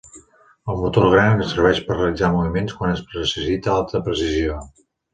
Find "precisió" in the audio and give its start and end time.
4.11-4.61